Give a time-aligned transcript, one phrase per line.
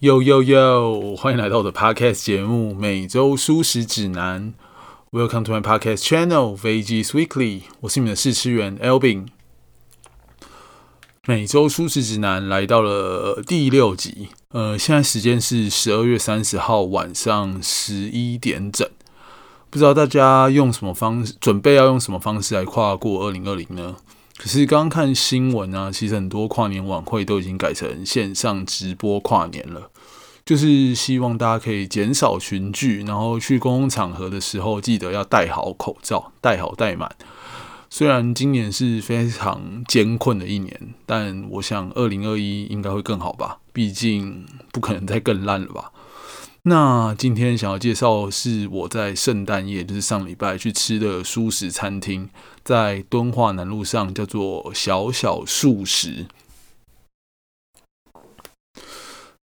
[0.00, 1.16] Yo Yo Yo！！
[1.16, 4.54] 欢迎来到我的 podcast 节目《每周舒适指南》。
[5.18, 7.62] Welcome to my podcast channel VG Weekly。
[7.80, 9.26] 我是你们的试吃员 Albin。
[11.26, 14.28] 每周舒适指南来到了第六集。
[14.50, 18.88] 呃，现在时间是十二月三十号晚上十一点整。
[19.68, 23.96] 不知道大家用什么方式准备要用什么方式来跨过二零二零呢？
[24.38, 29.90] 可是刚刚看新闻啊，其实很多跨年晚会都已经改成线上直播跨年了。
[30.46, 37.14] 就是希望大家可以减少群聚，然后去公共场合的时候记得要戴好口罩，戴好戴满。
[37.90, 43.58] 虽然今年是非常艰困的一年，但我想二零二一应该会更好吧？
[43.74, 45.92] 毕竟不可能再更烂了吧？
[46.62, 52.28] 那今天想要介绍是我在圣诞夜，就是上礼拜去吃的素食餐厅，
[52.68, 56.26] 在敦化南路上叫做小小素食。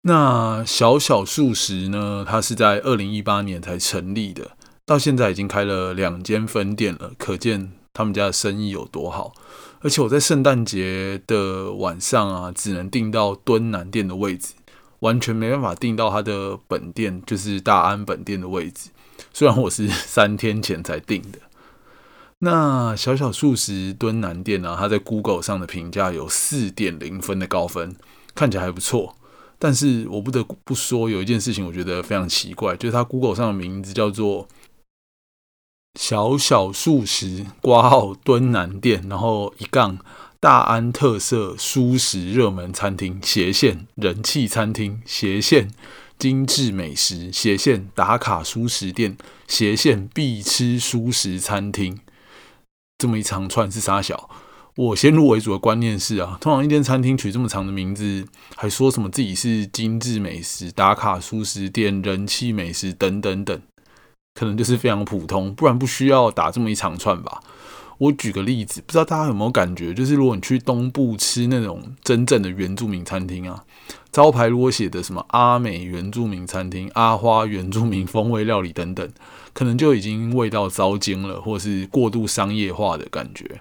[0.01, 4.53] 那小小素食呢，它是在二零一八年才成立的，
[4.87, 9.35] 到现在已经开了两间分店了，可见他们家的生意有多好。
[9.81, 14.55] 而且我在圣诞节的晚上啊，只能订到敦南店的位置。
[15.01, 18.89] 完全没办法订到他的本店，就是大安本店的位置。
[19.35, 21.39] 虽然我是三天前才订的。
[22.41, 24.77] 那小小素食敦南店呢？
[24.79, 27.95] 它在 Google 上的评价有四点零分的高分，
[28.35, 29.17] 看起来还不错。
[29.59, 34.49] 但是我不得不说，有一件事情我觉得非常奇怪，就是它 Google 上的名字叫做
[35.99, 39.99] 小小素食挂号敦南店，然后一杠。
[40.43, 45.71] 大安特色舒食热门餐厅斜线人气餐厅斜线
[46.19, 51.99] 精致美食斜线打卡舒食店斜线必吃舒食餐厅，
[53.01, 54.29] 这么一长串是啥小？
[54.77, 63.59] 我先入为主的观念是啊，通常一间餐厅取这么长的名字，还说什么自己是精致美食打卡舒食店人气美食等等等，
[64.35, 67.41] 可能就是非常普通，不然不需要打这么一长串吧。
[68.01, 73.63] 我举个例子，不知道大家有没有感觉，就是如果你去东部吃那种真正的原住民餐厅啊，
[74.11, 79.07] 招牌如果写的什么阿美原住民餐厅、阿花原住民风味料理等等，
[79.53, 83.61] 可能就已经味道糟精了，或是过度商业化的感觉。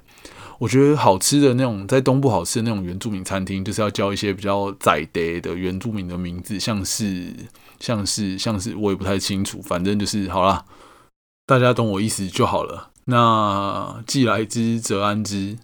[0.60, 7.34] 我觉得好吃的那种，在东部好吃的那种原住民餐厅，就是要叫一些比较在地的原住民的名字，像是
[7.82, 10.64] 像是像是，我也不太清楚，反正就是好了，
[11.46, 12.92] 大家懂我意思就好了。
[13.10, 15.58] 那既来之则安之，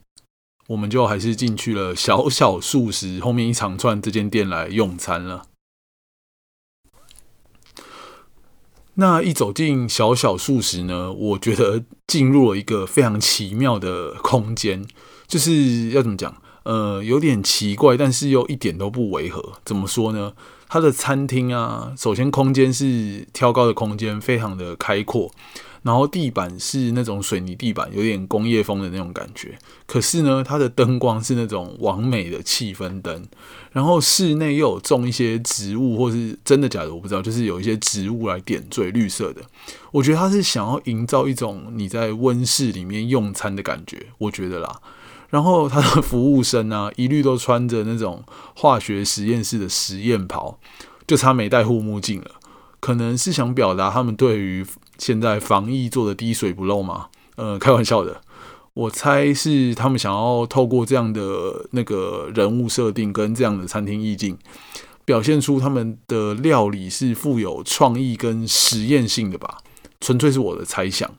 [0.68, 5.44] 我们就还是进去了小小素食后面一长串这间店来用餐了。
[8.96, 14.84] 那一走进小小素食呢，我觉得进入了一个非常奇妙的空间，
[15.28, 16.42] 就是要怎么讲？
[16.64, 19.54] 呃，有点奇怪，但是又一点都不违和。
[19.64, 20.34] 怎么说呢？
[20.68, 25.30] 它的餐厅啊，首先空间是挑高的空间，非常的开阔。
[25.86, 29.56] 然后地板是那种水泥地板，有点工业风的那种感觉。
[29.86, 33.24] 可是呢，它的灯光是那种完美的气氛灯。
[33.72, 39.44] 然后室内又有种一些植物，或是真的假的我不知道，就是有一些植物来点缀，绿色的。
[39.92, 44.82] 我觉得他是想要营造一种你在温室里面用餐的感觉，我觉得啦。
[45.30, 48.24] 然后他的服务生啊， 一律都穿着那种
[48.56, 50.58] 化学实验室的实验袍，
[51.06, 52.32] 就差没戴护目镜了。
[52.80, 54.66] 可能是想表达他们对于。
[54.98, 57.08] 现在防疫做的滴水不漏嘛？
[57.36, 58.22] 呃，开玩笑的，
[58.74, 64.38] 我猜是他们想要透过这样的那个人物设定跟这样的餐厅意境，
[65.04, 69.58] 表现出他们的料理是富有创意跟实验性的吧？
[70.00, 71.10] 纯粹是我的猜想。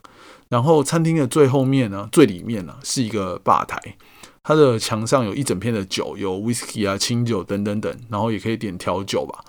[0.49, 3.97] 然后餐厅的最后面呢，最里面呢是一个吧台，
[4.45, 9.45] 它的墙上有一整片的酒，有 whisky 啊、清酒等等等，然后也可以点调酒吧。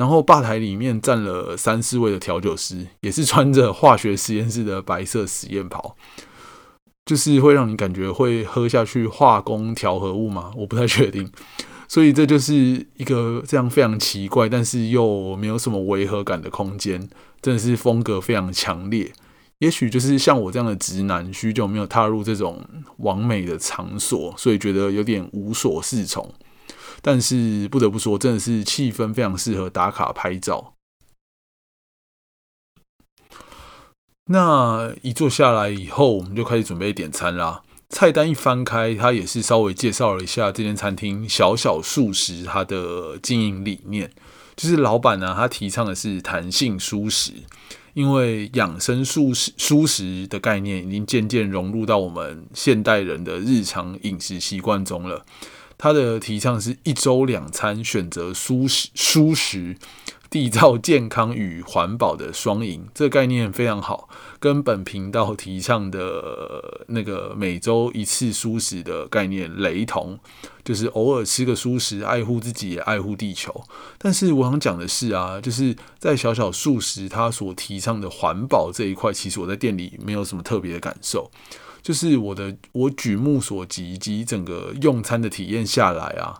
[0.00, 5.94] 然后吧台里面站了三四位的调酒师，也是穿着化学实验室的白色实验袍，
[7.04, 10.52] 就是会让你感觉会喝下去化工调和物吗？
[10.56, 11.30] 我不太确定。
[11.86, 12.54] 所以这就是
[12.96, 16.98] 一个这样非常奇怪，但是又没有什么违和感的空间，
[17.42, 19.12] 真的是风格非常强烈。
[19.58, 22.64] 也许就是像我这样的直男，许久没有踏入这种
[23.00, 26.32] 完美的场所，所以觉得有点无所适从。
[27.02, 30.74] 但是不得不说，真的是气氛非常适合打卡拍照。
[34.26, 37.62] 那一坐下来以后，我们就开始准备点餐啦。
[37.88, 44.12] 菜单一翻开，他也是稍微介绍了一下这间餐厅小小素食它的经营理念，
[44.54, 47.32] 就是老板呢，他提倡的是弹性素食，
[47.94, 55.26] 因为养生素食素食的概念已经渐渐融入到我们现代人的日常饮食习惯中了。
[55.82, 59.78] 它的提倡是一周两餐，选择蔬食蔬食。
[60.30, 70.20] 缔造健康与环保的双赢，这个概念非常好，跟本频道提倡的那个每周一次蔬食的概念雷同，
[70.62, 73.64] 就是偶尔吃个蔬食，爱护自己也爱护地球。
[73.98, 81.28] 但是我想讲的是啊，就是在小小素食它所提倡的环保这一块，其实我在店里没有什么特别的感受，
[81.82, 86.38] 就是我的我举目所及及整个用餐的体验下来啊。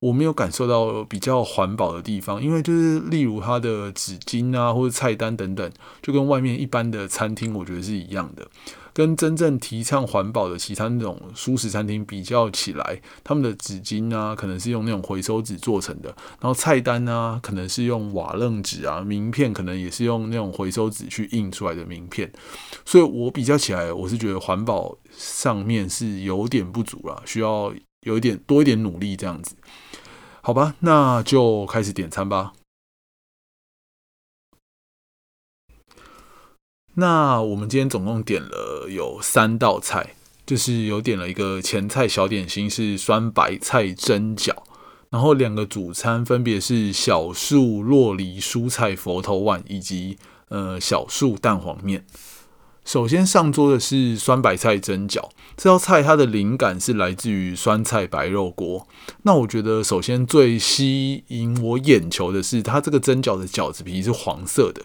[0.00, 5.68] 我没有感受到比较环保的地方，因为就是例如它的纸巾啊，或者菜单等等，
[6.00, 8.46] 就跟外面一般的餐厅我觉得是一样的。
[8.98, 16.08] 跟真正提倡环保的其他那种舒适餐厅比较起来，他们的纸巾啊，可能是用那种回收纸做成的，
[16.40, 22.28] 然后菜单啊，可能是用瓦楞纸啊，名片可能也是用那种回收纸去印出来的名片。
[22.84, 29.54] 所以我比较起来，我是觉得环保上面是有点不足了，需要有一点多一点努力这样子。
[30.40, 32.52] 好吧，那就开始点餐吧。
[37.00, 40.14] 那我们今天总共点了有三道菜，
[40.44, 44.52] 就是有点了一个前菜小点心是酸白菜蒸饺，
[45.10, 50.18] 然后两个主餐分别是小树洛梨蔬菜佛头碗以及
[50.48, 52.04] 呃小树蛋黄面。
[52.84, 58.88] 首先上桌的是酸白菜蒸饺，这道菜它的灵感是来自于酸菜白肉锅。
[59.22, 64.82] 那我觉得首先最吸引我眼球的是，它这个蒸饺的饺子皮是黄色的。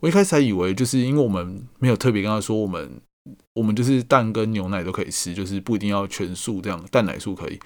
[0.00, 3.00] 我一开始还以为就是因为我们没有特别跟他说，我们
[3.54, 7.58] 我们就是蛋跟牛奶都可以吃，就是不一定要全素这样，蛋奶素可以。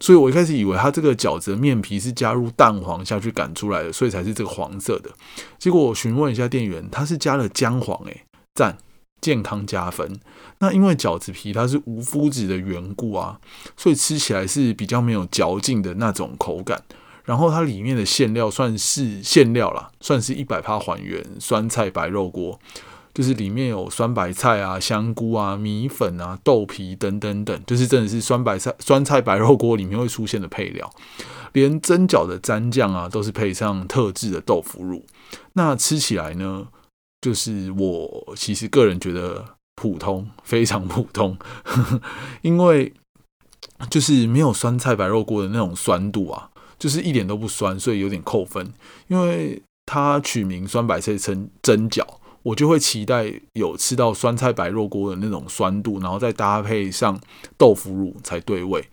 [0.00, 5.10] 所以我一开始以为它这个饺子的面皮是加入蛋黄下去擀出来的，所以才是这个黄色的。
[5.58, 8.78] 结果我询问一下店员，他是加了姜黄，诶，赞。
[9.20, 10.20] 健康加分。
[10.60, 13.40] 那因为饺子皮它是无麸质的缘故啊，
[13.76, 16.80] 所以吃起来是比较没有嚼劲的那种口感。
[17.28, 22.58] 然后它里面的馅料算是馅料啦，算是一百趴还原酸菜白肉锅，
[23.12, 30.90] 就是里面有酸白菜啊、香菇啊、米粉啊、豆皮等等等，就是真的是酸白菜酸菜白肉锅里面会出现的配料。
[31.52, 35.04] 连蒸饺的蘸酱啊，都是配上特制的豆腐乳。
[35.52, 36.68] 那吃起来呢？
[37.20, 39.44] 就是我其实个人觉得
[39.74, 41.36] 普通，非常普通，
[42.40, 42.94] 因为
[43.90, 46.48] 就是没有酸菜白肉锅的那种酸度啊，
[46.78, 48.72] 就是一点都不酸，所以有点扣分。
[49.08, 52.04] 因为它取名酸白菜蒸蒸饺，
[52.42, 57.20] 我就会期待有吃到酸菜白肉锅的那种酸度，然后再搭配上
[57.56, 58.88] 豆腐乳才对味。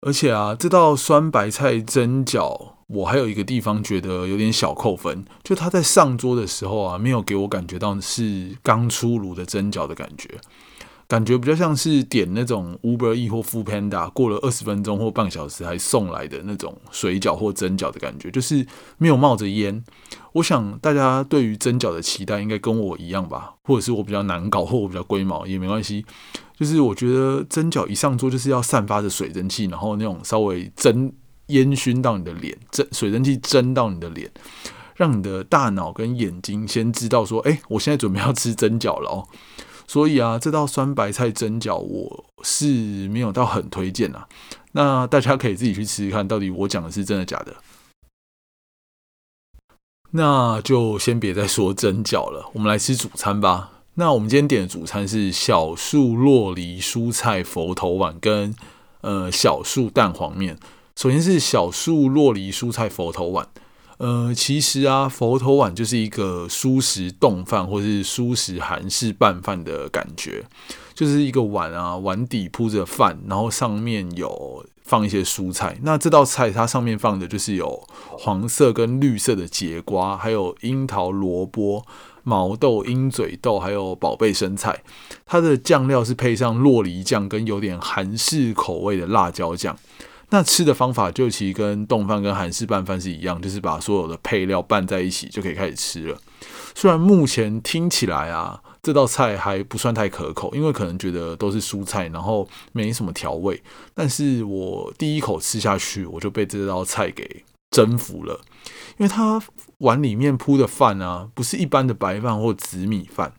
[0.00, 2.72] 而且啊，这道酸白菜蒸饺。
[2.88, 10.40] 我还有一个地方觉得有点小扣分，就它在上桌的时候啊，没有给我感觉到是刚出炉的蒸饺的感觉，
[11.08, 18.64] 感觉比较像是点那种 Uber E 或 Food Panda 过了二十分钟或半小时还送来的那种水饺或蒸饺的感觉，就是
[18.98, 19.82] 没有冒着烟。
[20.34, 26.04] 我想大家对于蒸饺的期待应该跟我一样吧，或者是我比较难搞，或我比较龟毛也没关系。
[26.56, 31.12] 就是我觉得蒸饺一上桌就是要散发着水蒸气，然后那种稍微蒸。
[31.48, 34.30] 烟熏到你的脸，蒸水蒸气蒸到你的脸，
[34.96, 39.26] 让你的大脑跟眼睛先知道说：“哎，我现在准备要吃蒸饺了哦。”
[39.88, 44.28] 所以啊，这道酸白菜蒸饺我是没有到很推荐啊。
[44.72, 47.56] 那大家可以自己去吃吃看，到底我讲的是真的假的。
[50.10, 53.72] 那就先别再说蒸饺了，我们来吃主餐吧。
[53.94, 58.54] 那我们今天点的主餐是小树洛梨蔬菜佛头碗跟
[59.00, 60.58] 呃小树蛋黄面。
[60.96, 63.48] 首先是小树洛梨蔬菜佛头碗，
[63.98, 70.44] 呃，其实啊，佛头碗就是一个蔬食冻饭或是蔬食韩式拌饭的感觉，
[70.94, 75.78] 就是一个碗啊，碗底铺着饭，然后上面有放一些蔬菜。
[75.82, 81.84] 那这道菜它上面放的就是有黄色跟绿色的节瓜，还有樱桃、萝卜、
[82.22, 84.84] 毛豆、鹰嘴豆，还有宝贝生菜。
[85.26, 89.76] 它的酱料是配上洛梨酱跟有点韩式口味的辣椒酱。
[90.30, 96.18] 那吃的方法就其实跟冻饭跟韩式拌饭是一样，就是把所有的配料拌在一起就可以开始吃了。
[96.74, 103.62] 虽然目前听起来啊，这道菜还不算太可口，因为可能觉得都是蔬菜，然后没什么调味。
[103.94, 108.40] 但是我第一口吃下去，我就被这道菜给征服了，
[108.98, 109.42] 因为它
[109.78, 113.32] 碗里面铺的饭啊，不是一般的白饭或紫米饭，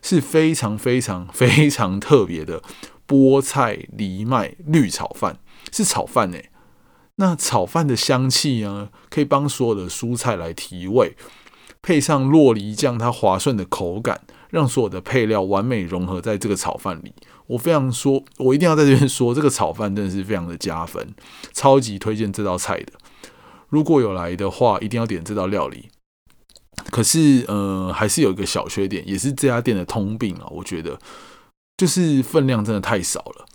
[0.00, 2.62] 是非常非常非常特别的
[3.06, 5.40] 菠菜藜麦绿炒饭。
[5.72, 6.50] 是炒饭诶，
[7.16, 11.16] 那炒饭的香气呢，可以帮所有的蔬菜来提味，
[11.82, 17.12] 配上洛梨酱，它滑顺的口感，让所有的配料完美融合在这个炒饭里。
[17.48, 21.14] 我非常说，我一定要在这边说，这个炒饭真的是非常的加分，
[21.52, 22.92] 超级推荐这道菜的。
[23.68, 25.88] 如果有来的话，一定要点这道料理。
[26.90, 30.46] 可是，呃，还是有一个小缺点，也是这家店的通病啊。
[30.50, 30.98] 我觉得，
[31.76, 33.46] 就是分量真的太少了。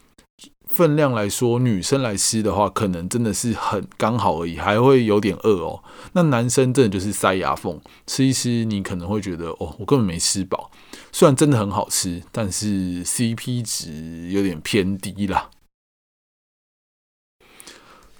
[0.73, 5.83] 分量来说，女生来吃的话，可能真的是很刚好而已，还会有点饿哦。
[6.13, 10.71] 那男生真的就是塞牙缝，吃一吃，你可能会觉得哦，我根本没吃饱。
[11.11, 15.51] 虽然真的很好吃，但是 CP 值有点偏低啦。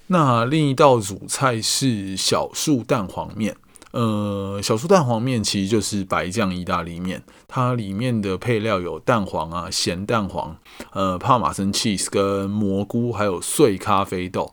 [0.06, 3.56] 那另一道主菜是小树蛋黄面。
[3.94, 10.56] 呃，小酥蛋黄面其实就是白酱意大利面，它里面的配料有蛋黄啊、咸蛋黄、
[10.90, 14.52] 呃帕玛森 cheese 跟蘑菇，还有碎咖啡豆。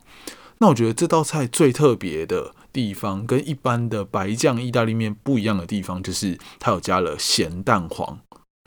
[0.58, 8.20] 那我觉得这道菜最特别的地方，跟一般的白酱意大利面不一样的地方，就是它有加了咸蛋黄，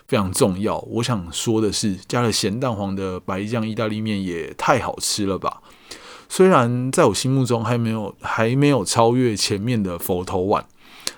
[0.05, 0.79] 非常重要。
[0.79, 5.62] 我想说的是，加了咸蛋黄的白酱意大利面也太好吃了吧！
[6.27, 10.65] 虽然在我心目中还没有还没有超越前面的佛头碗，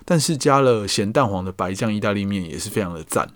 [0.05, 3.29] 但是加了咸蛋黄的白酱意大利面也是非常的赞。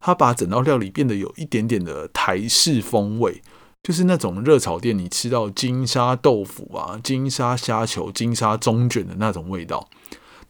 [0.00, 3.42] 它把整道料理变得有一点点的台式风味，
[3.82, 9.88] 就是那种热炒店你吃到金沙豆腐啊、金沙虾球、金沙中卷的那种味道。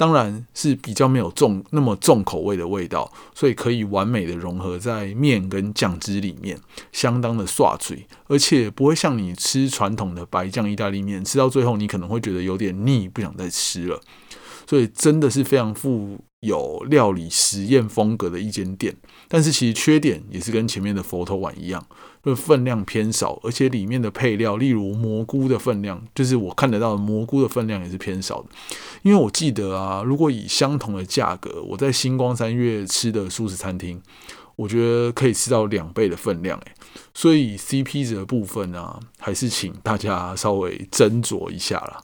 [0.00, 6.58] 当然是比较没有重那么重口味的味道，所以可以完美的融合在面跟酱汁里面，
[6.90, 14.00] 相当的刷嘴，而且不会像你吃传统的白酱意大利面，吃到最后你可能会觉得有点腻，不想再吃了。
[14.66, 18.96] 所以真的是非常富有料理实验风格的一间店，
[19.28, 21.86] 但是其实缺点也是跟前面的佛头碗一样。
[22.22, 28.48] 就分量偏少，而且里面的配料，例如蘑菇的分量，就是我看得到的蘑菇的分量也是偏少的。
[29.00, 34.02] 因为我记得啊，如果以相同的价格，我在星光三月吃的素食餐厅，
[34.56, 36.72] 我觉得可以吃到两倍的分量，诶，
[37.14, 42.02] 所以 CP 值的部分呢，还是请大家稍微斟酌一下啦。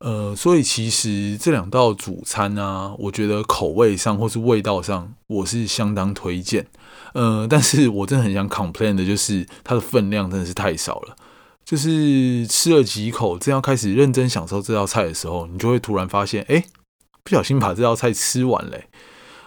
[0.00, 6.66] 呃，所以其实这两道主餐呢，我觉得口味上或是味道上，我是相当推荐。
[7.14, 11.16] 呃，但是我真的很想 complain 的就是它的分量真的是太少了。
[11.64, 16.64] 就是吃了几口，正要开始认真享受这道菜的时候，你就会突然发现，哎，
[17.22, 18.88] 不小心把这道菜吃完嘞。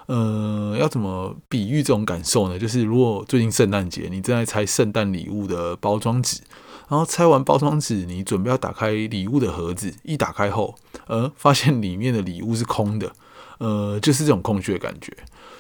[0.08, 2.60] 呃，要怎么比喻这种感受呢？
[2.60, 6.42] 就是如果最近圣诞节，你正在拆圣诞礼物的包装纸。
[6.90, 10.76] 然后拆完包装纸，你准备要打开礼物的盒子，一打开后，
[11.08, 13.14] 呃，发现里面的礼物是空的，
[13.60, 15.16] 呃，就是这种空虚的感觉。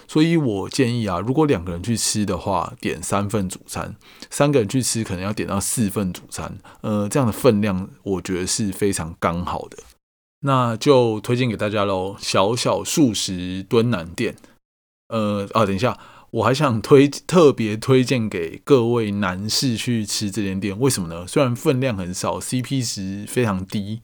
[0.10, 3.96] 所以我建议啊，如果两个人去吃的话，点三份主餐；
[4.30, 6.58] 三个人去吃，可能要点到四份主餐。
[6.82, 9.78] 呃，这样的分量我觉得是非常刚好的。
[10.42, 14.36] 那就推荐给大家喽，小小素食敦南店。
[15.10, 15.98] 呃，啊，等一下。
[16.32, 21.28] 我还想推特别推荐给各位男士去吃这间店，为什么呢？
[21.28, 24.00] 虽然分量很少，CP 值非常低，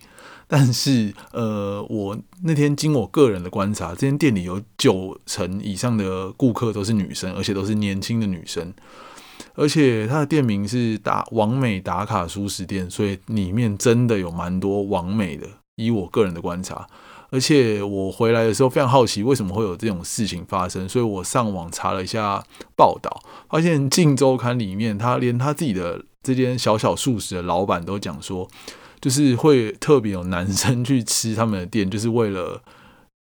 [0.45, 8.73] 但是呃，我那天经我个人的观察，这间店里有九成以上的顾客都是女生，而且都是年轻的女生，
[9.55, 15.47] 而且它的店名是打王美打卡舒食店，所以里面真的有蛮多王美的。
[15.77, 16.87] 以我个人的观察。
[17.29, 20.87] 而且我回来的时候非常好奇，为什么会有这种事情发生？
[20.87, 22.41] 所以我上网查了一下
[22.73, 28.47] 报道，发现《镜周刊》里面，他连他自己的这间小小素食的老板都讲说，
[29.01, 32.61] 就是会特别有男生去吃他们的店，就是为了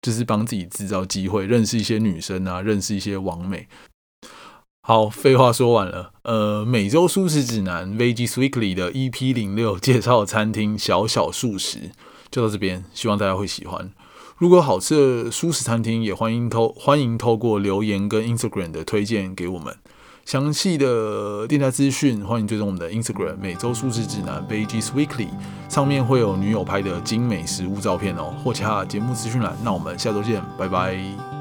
[0.00, 3.68] 就是帮自己制造机会，认识一些女生啊，认识一些网美。
[4.82, 6.14] 好，废话说完了。
[6.22, 11.90] 呃，每周素食指南 （Veggie Weekly） 的 EP 零六介绍餐厅小小素食。
[12.30, 13.90] 就到这边，希望大家会喜欢。
[14.38, 19.76] 如果好吃的素食餐厅，也欢迎透欢迎透过留言跟 Instagram 的推荐给我们。
[20.24, 25.28] 详细的店家资讯，欢迎追踪我们的 Instagram 每周素食指南 Veggies Weekly，
[25.68, 29.56] 上面会有女友拍的精美食物照片哦，或其他节目资讯栏。
[29.64, 31.39] 那我们下周见，拜拜。